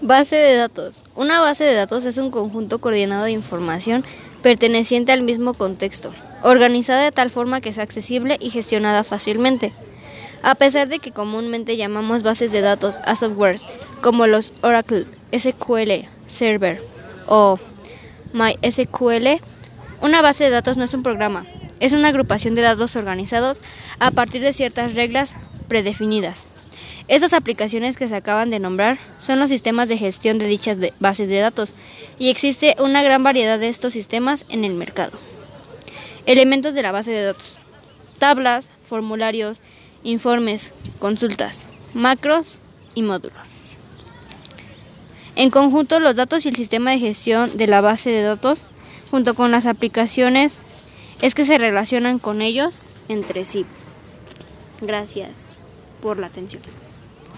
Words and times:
Base 0.00 0.36
de 0.36 0.56
datos. 0.56 1.04
Una 1.14 1.40
base 1.40 1.64
de 1.64 1.74
datos 1.74 2.04
es 2.04 2.18
un 2.18 2.30
conjunto 2.30 2.80
coordinado 2.80 3.24
de 3.24 3.30
información 3.30 4.04
perteneciente 4.42 5.12
al 5.12 5.22
mismo 5.22 5.54
contexto, 5.54 6.12
organizada 6.42 7.04
de 7.04 7.12
tal 7.12 7.30
forma 7.30 7.60
que 7.60 7.72
sea 7.72 7.84
accesible 7.84 8.36
y 8.40 8.50
gestionada 8.50 9.04
fácilmente. 9.04 9.72
A 10.42 10.56
pesar 10.56 10.88
de 10.88 10.98
que 10.98 11.12
comúnmente 11.12 11.76
llamamos 11.76 12.24
bases 12.24 12.50
de 12.50 12.60
datos 12.62 12.98
a 13.04 13.14
softwares 13.14 13.66
como 14.02 14.26
los 14.26 14.52
Oracle 14.62 15.06
SQL 15.32 16.08
Server 16.26 16.82
o 17.28 17.60
MySQL, 18.32 19.40
una 20.00 20.20
base 20.20 20.44
de 20.44 20.50
datos 20.50 20.76
no 20.76 20.82
es 20.82 20.94
un 20.94 21.04
programa, 21.04 21.46
es 21.78 21.92
una 21.92 22.08
agrupación 22.08 22.56
de 22.56 22.62
datos 22.62 22.96
organizados 22.96 23.58
a 24.00 24.10
partir 24.10 24.42
de 24.42 24.52
ciertas 24.52 24.94
reglas 24.94 25.36
predefinidas. 25.68 26.44
Estas 27.08 27.32
aplicaciones 27.32 27.96
que 27.96 28.08
se 28.08 28.14
acaban 28.14 28.50
de 28.50 28.60
nombrar 28.60 28.98
son 29.18 29.38
los 29.38 29.50
sistemas 29.50 29.88
de 29.88 29.98
gestión 29.98 30.38
de 30.38 30.46
dichas 30.46 30.78
bases 31.00 31.28
de 31.28 31.40
datos 31.40 31.74
y 32.18 32.30
existe 32.30 32.76
una 32.78 33.02
gran 33.02 33.22
variedad 33.22 33.58
de 33.58 33.68
estos 33.68 33.92
sistemas 33.92 34.44
en 34.48 34.64
el 34.64 34.74
mercado. 34.74 35.18
Elementos 36.26 36.74
de 36.74 36.82
la 36.82 36.92
base 36.92 37.10
de 37.10 37.24
datos. 37.24 37.58
Tablas, 38.18 38.70
formularios, 38.84 39.62
informes, 40.04 40.72
consultas, 41.00 41.66
macros 41.92 42.58
y 42.94 43.02
módulos. 43.02 43.48
En 45.34 45.50
conjunto, 45.50 45.98
los 45.98 46.16
datos 46.16 46.44
y 46.44 46.50
el 46.50 46.56
sistema 46.56 46.92
de 46.92 46.98
gestión 46.98 47.56
de 47.56 47.66
la 47.66 47.80
base 47.80 48.10
de 48.10 48.22
datos, 48.22 48.64
junto 49.10 49.34
con 49.34 49.50
las 49.50 49.66
aplicaciones, 49.66 50.58
es 51.20 51.34
que 51.34 51.44
se 51.44 51.58
relacionan 51.58 52.18
con 52.18 52.42
ellos 52.42 52.90
entre 53.08 53.44
sí. 53.44 53.64
Gracias 54.80 55.52
por 56.02 56.18
la 56.18 56.26
atención. 56.26 56.60